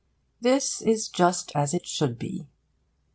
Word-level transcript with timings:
This 0.41 0.81
is 0.81 1.07
just 1.07 1.51
as 1.53 1.75
it 1.75 1.85
should 1.85 2.17
be. 2.17 2.47